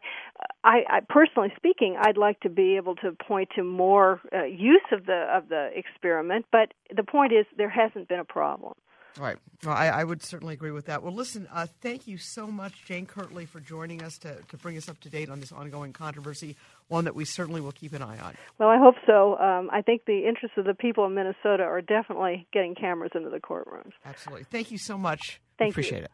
[0.65, 4.81] I, I personally speaking, I'd like to be able to point to more uh, use
[4.93, 8.75] of the of the experiment, but the point is there hasn't been a problem.
[9.19, 9.37] Right.
[9.65, 11.03] Well, I, I, would certainly agree with that.
[11.03, 14.77] Well, listen, uh, thank you so much, Jane Kirtley, for joining us to, to bring
[14.77, 16.57] us up to date on this ongoing controversy,
[16.89, 18.35] one that we certainly will keep an eye on.
[18.59, 19.37] Well, I hope so.
[19.39, 23.31] Um, I think the interests of the people in Minnesota are definitely getting cameras into
[23.31, 23.93] the courtrooms.
[24.05, 24.45] Absolutely.
[24.45, 25.41] Thank you so much.
[25.59, 26.05] Thank Appreciate you.
[26.05, 26.11] it.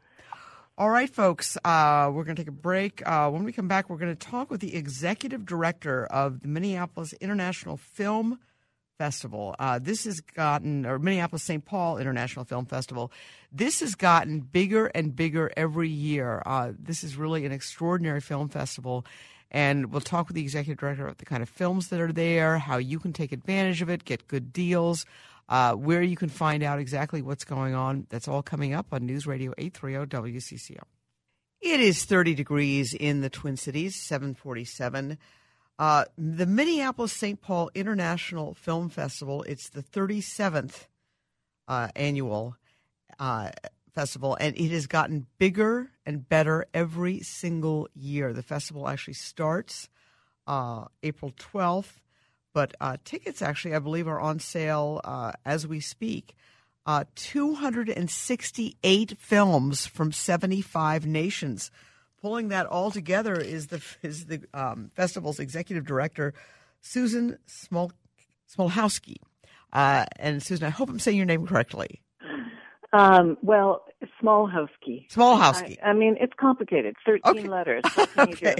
[0.78, 3.06] All right, folks, uh, we're going to take a break.
[3.06, 6.48] Uh, when we come back, we're going to talk with the executive director of the
[6.48, 8.38] Minneapolis International Film
[8.98, 9.54] Festival.
[9.58, 11.64] Uh, this has gotten, or Minneapolis St.
[11.64, 13.12] Paul International Film Festival.
[13.52, 16.42] This has gotten bigger and bigger every year.
[16.46, 19.04] Uh, this is really an extraordinary film festival.
[19.50, 22.58] And we'll talk with the executive director about the kind of films that are there,
[22.58, 25.06] how you can take advantage of it, get good deals,
[25.48, 28.06] uh, where you can find out exactly what's going on.
[28.10, 30.82] That's all coming up on News Radio 830 WCCO.
[31.60, 35.18] It is 30 degrees in the Twin Cities, 747.
[35.78, 37.38] Uh, the Minneapolis St.
[37.40, 40.86] Paul International Film Festival, it's the 37th
[41.68, 42.56] uh, annual
[43.18, 43.50] uh,
[43.94, 48.32] festival, and it has gotten bigger and better every single year.
[48.32, 49.88] The festival actually starts
[50.46, 52.00] uh, April 12th,
[52.54, 56.34] but uh, tickets actually, I believe, are on sale uh, as we speak.
[57.16, 61.72] 268 films from 75 nations
[62.26, 66.34] pulling that all together is the is the um, festival's executive director,
[66.80, 67.92] Susan Smol
[68.52, 69.14] Smoluchowski.
[69.72, 72.02] Uh, and Susan, I hope I'm saying your name correctly.
[72.92, 73.84] Um, well,
[74.20, 75.08] Smoluchowski.
[75.08, 75.76] Smoluchowski.
[75.84, 76.96] I, I, mean, it's complicated.
[77.06, 77.48] Thirteen okay.
[77.48, 77.84] letters.
[78.18, 78.56] okay.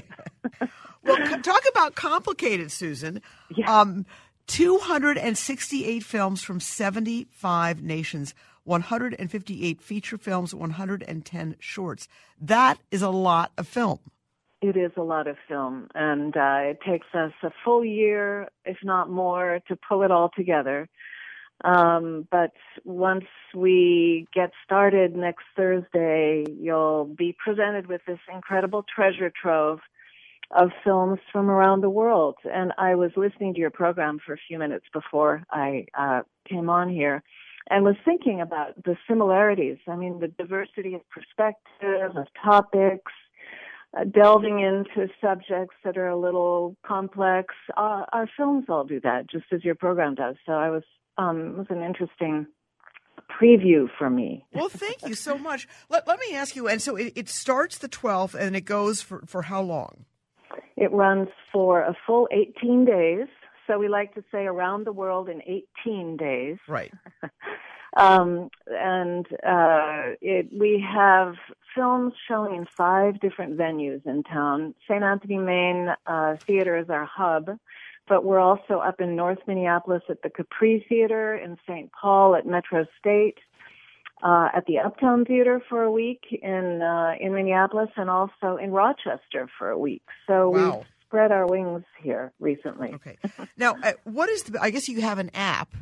[1.02, 3.20] well, talk about complicated, Susan.
[3.56, 3.80] Yeah.
[3.80, 4.06] Um,
[4.46, 8.32] 268 films from 75 nations
[8.66, 12.08] 158 feature films, 110 shorts.
[12.40, 14.00] That is a lot of film.
[14.62, 18.78] It is a lot of film, and uh, it takes us a full year, if
[18.82, 20.88] not more, to pull it all together.
[21.64, 22.52] Um, but
[22.84, 29.80] once we get started next Thursday, you'll be presented with this incredible treasure trove
[30.50, 32.36] of films from around the world.
[32.44, 36.70] And I was listening to your program for a few minutes before I uh, came
[36.70, 37.22] on here
[37.68, 39.78] and was thinking about the similarities.
[39.88, 43.12] I mean, the diversity of perspective, of topics,
[43.96, 47.54] uh, delving into subjects that are a little complex.
[47.76, 50.36] Uh, our films all do that, just as your program does.
[50.44, 50.82] So I was,
[51.18, 52.46] um, it was an interesting
[53.40, 54.44] preview for me.
[54.52, 55.66] Well, thank you so much.
[55.88, 59.02] Let, let me ask you, and so it, it starts the 12th and it goes
[59.02, 60.04] for, for how long?
[60.76, 63.28] It runs for a full 18 days.
[63.66, 66.58] So we like to say around the world in 18 days.
[66.68, 66.92] Right.
[67.96, 71.34] um, and uh, it, we have
[71.74, 74.74] films showing in five different venues in town.
[74.88, 75.02] St.
[75.02, 77.58] Anthony, Main uh, Theater is our hub,
[78.08, 81.90] but we're also up in North Minneapolis at the Capri Theater, in St.
[81.92, 83.38] Paul at Metro State.
[84.22, 88.70] Uh, at the Uptown Theater for a week in uh, in Minneapolis, and also in
[88.70, 90.00] Rochester for a week.
[90.26, 90.76] So wow.
[90.78, 92.92] we've spread our wings here recently.
[92.94, 93.16] Okay.
[93.56, 94.60] Now, uh, what is the?
[94.60, 95.74] I guess you have an app.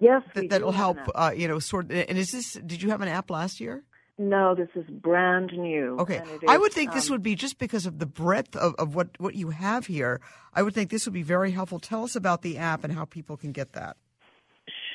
[0.00, 0.98] Yes, that, that'll help.
[1.14, 1.90] Uh, you know, sort.
[1.90, 2.54] And is this?
[2.54, 3.84] Did you have an app last year?
[4.16, 5.96] No, this is brand new.
[5.98, 8.74] Okay, is, I would think um, this would be just because of the breadth of,
[8.76, 10.20] of what what you have here.
[10.52, 11.80] I would think this would be very helpful.
[11.80, 13.96] Tell us about the app and how people can get that.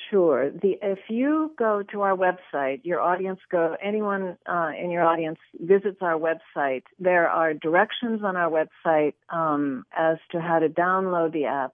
[0.09, 0.49] Sure.
[0.49, 5.37] The if you go to our website, your audience go anyone uh, in your audience
[5.59, 6.83] visits our website.
[6.99, 11.73] There are directions on our website um, as to how to download the app.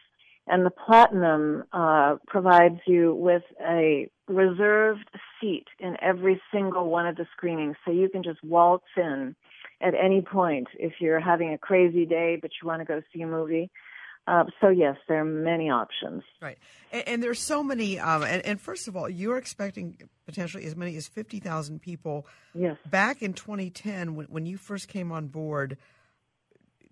[0.48, 7.16] and the platinum uh, provides you with a reserved seat in every single one of
[7.16, 7.76] the screenings.
[7.86, 9.36] So you can just waltz in
[9.82, 13.22] at any point if you're having a crazy day but you want to go see
[13.22, 13.72] a movie
[14.28, 16.24] uh, so yes, there are many options.
[16.42, 16.58] Right,
[16.92, 17.98] and, and there's so many.
[17.98, 22.28] Um, and, and, first of all, you're expecting potentially as many as fifty thousand people.
[22.54, 22.78] Yes.
[22.86, 25.78] Back in 2010, when, when you first came on board,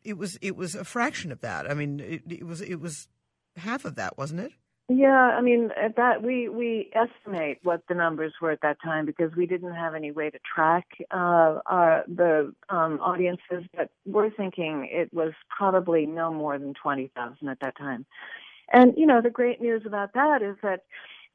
[0.04, 1.70] it was it was a fraction of that.
[1.70, 3.08] I mean, it, it was it was
[3.60, 4.52] half of that, wasn't it?
[4.92, 9.06] Yeah, I mean at that we we estimate what the numbers were at that time
[9.06, 14.32] because we didn't have any way to track uh, our, the um, audiences, but we're
[14.32, 18.08] thinking it was probably no more than twenty thousand at that time.
[18.74, 20.86] And you know the great news about that is that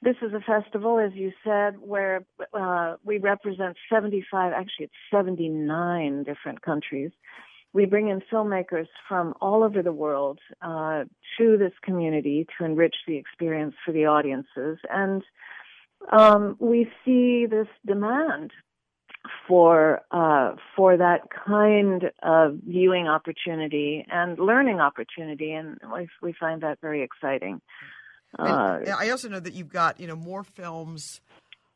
[0.02, 4.94] this is a festival, as you said, where uh, we represent seventy five, actually it's
[5.12, 7.12] seventy nine different countries
[7.74, 11.02] we bring in filmmakers from all over the world uh,
[11.36, 14.78] to this community to enrich the experience for the audiences.
[14.88, 15.22] And
[16.10, 18.52] um, we see this demand
[19.48, 26.62] for uh, for that kind of viewing opportunity and learning opportunity, and we, we find
[26.62, 27.60] that very exciting.
[28.38, 31.20] Uh, I also know that you've got you know more films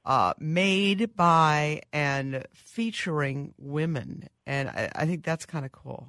[0.09, 6.09] uh, made by and featuring women, and I, I think that's kind of cool.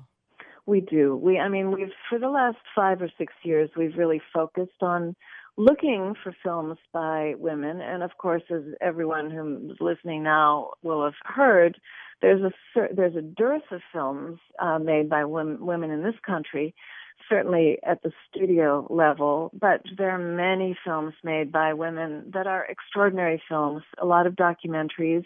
[0.66, 1.18] We do.
[1.18, 5.16] We, I mean, we've for the last five or six years, we've really focused on
[5.58, 11.16] looking for films by women, and of course, as everyone who's listening now will have
[11.26, 11.78] heard,
[12.22, 12.52] there's a
[12.96, 16.74] there's a dearth of films uh, made by women, women in this country
[17.28, 22.66] certainly at the studio level, but there are many films made by women that are
[22.66, 25.26] extraordinary films, a lot of documentaries,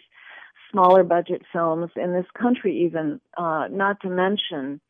[0.70, 4.80] smaller budget films in this country even, uh, not to mention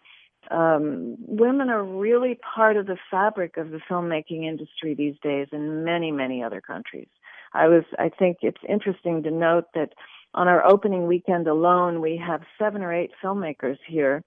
[0.50, 5.84] um, women are really part of the fabric of the filmmaking industry these days in
[5.84, 7.08] many, many other countries.
[7.52, 9.90] I was, I think it's interesting to note that
[10.34, 14.22] on our opening weekend alone, we have seven or eight filmmakers here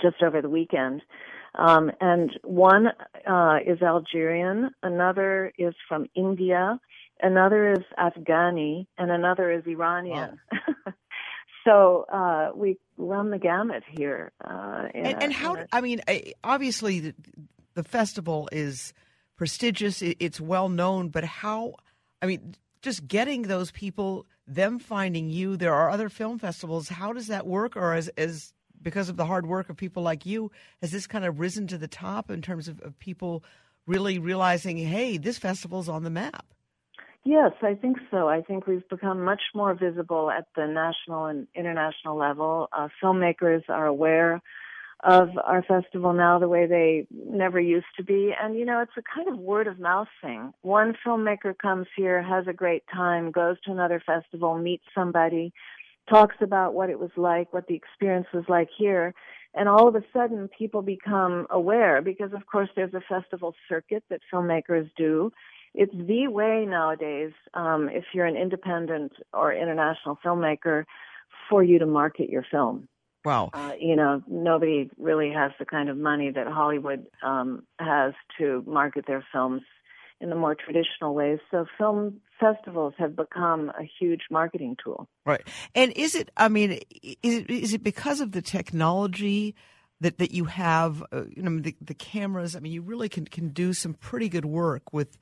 [0.00, 1.02] just over the weekend.
[1.56, 2.88] Um, and one
[3.26, 6.78] uh, is Algerian, another is from India,
[7.22, 10.38] another is Afghani, and another is Iranian.
[10.52, 10.92] Wow.
[11.64, 14.32] so uh, we run the gamut here.
[14.44, 15.56] Uh, and, a, and, how?
[15.72, 16.02] I mean,
[16.44, 17.14] obviously, the,
[17.74, 18.92] the festival is
[19.36, 21.08] prestigious; it's well known.
[21.08, 21.76] But how?
[22.20, 25.56] I mean, just getting those people, them finding you.
[25.56, 26.90] There are other film festivals.
[26.90, 27.76] How does that work?
[27.76, 28.52] Or as as
[28.86, 30.48] because of the hard work of people like you,
[30.80, 33.42] has this kind of risen to the top in terms of, of people
[33.84, 36.46] really realizing, hey, this festival's on the map?
[37.24, 38.28] Yes, I think so.
[38.28, 42.68] I think we've become much more visible at the national and international level.
[42.72, 44.40] Uh, filmmakers are aware
[45.02, 48.32] of our festival now the way they never used to be.
[48.40, 50.52] And, you know, it's a kind of word of mouth thing.
[50.62, 55.52] One filmmaker comes here, has a great time, goes to another festival, meets somebody,
[56.08, 59.14] talks about what it was like, what the experience was like here.
[59.54, 64.04] And all of a sudden, people become aware because, of course, there's a festival circuit
[64.10, 65.32] that filmmakers do.
[65.74, 70.84] It's the way nowadays, um, if you're an independent or international filmmaker,
[71.48, 72.88] for you to market your film.
[73.24, 73.50] Wow.
[73.52, 78.62] Uh, you know, nobody really has the kind of money that Hollywood um, has to
[78.66, 79.62] market their films
[80.20, 81.38] in the more traditional ways.
[81.50, 85.08] So film festivals have become a huge marketing tool.
[85.24, 85.46] Right.
[85.74, 89.54] And is it, I mean, is it, is it because of the technology
[90.00, 92.54] that, that you have, uh, you know, the, the cameras?
[92.54, 95.18] I mean, you really can, can do some pretty good work with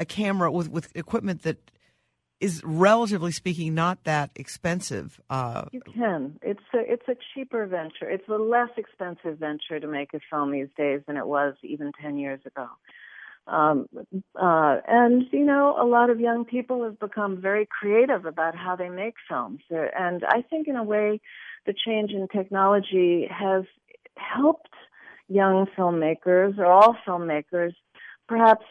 [0.00, 1.70] a camera, with, with equipment that
[2.40, 5.20] is relatively speaking not that expensive.
[5.28, 6.38] Uh, you can.
[6.42, 8.08] It's a it's a cheaper venture.
[8.08, 11.92] It's a less expensive venture to make a film these days than it was even
[12.00, 12.68] ten years ago.
[13.48, 13.88] Um,
[14.40, 18.76] uh, and you know, a lot of young people have become very creative about how
[18.76, 19.60] they make films.
[19.70, 21.20] And I think, in a way,
[21.66, 23.64] the change in technology has
[24.16, 24.74] helped
[25.28, 27.72] young filmmakers or all filmmakers
[28.28, 28.64] perhaps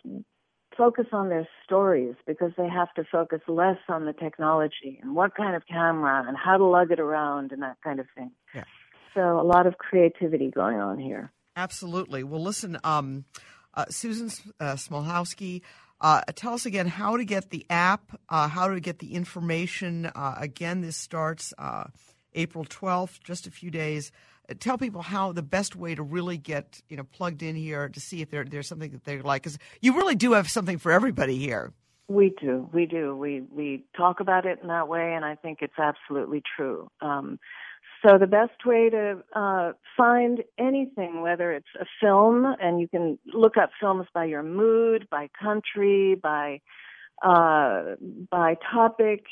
[0.77, 5.35] focus on their stories because they have to focus less on the technology and what
[5.35, 8.31] kind of camera and how to lug it around and that kind of thing.
[8.53, 8.63] Yeah.
[9.15, 11.31] So a lot of creativity going on here.
[11.55, 12.23] Absolutely.
[12.23, 13.25] Well, listen, um,
[13.77, 15.61] uh, Susan uh, Smolowski,
[16.01, 20.07] uh, tell us again how to get the app, uh, how to get the information.
[20.07, 21.85] Uh, again, this starts uh,
[22.33, 24.11] April 12th, just a few days
[24.59, 27.99] tell people how the best way to really get you know plugged in here to
[27.99, 30.91] see if there, there's something that they like because you really do have something for
[30.91, 31.73] everybody here
[32.07, 33.15] we do we do.
[33.15, 36.89] We we talk about it in that way and i think it's absolutely true.
[37.01, 37.39] Um,
[38.05, 43.17] so the best way to uh, find anything whether it's a film and you can
[43.33, 46.61] look up films by your mood by country by
[47.23, 47.95] uh,
[48.29, 49.25] by topic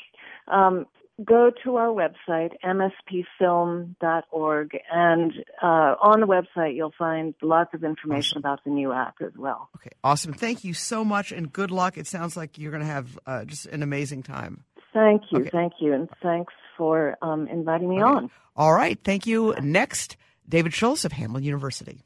[0.48, 0.86] um,
[1.24, 8.38] go to our website, mspfilm.org, and uh, on the website you'll find lots of information
[8.38, 8.40] awesome.
[8.40, 9.68] about the new app as well.
[9.76, 10.32] Okay, awesome.
[10.32, 11.96] Thank you so much, and good luck.
[11.96, 14.64] It sounds like you're going to have uh, just an amazing time.
[14.92, 15.50] Thank you, okay.
[15.50, 18.04] thank you, and thanks for um, inviting me okay.
[18.04, 18.30] on.
[18.54, 19.54] All right, thank you.
[19.60, 20.16] Next,
[20.48, 22.05] David Schultz of Hamline University.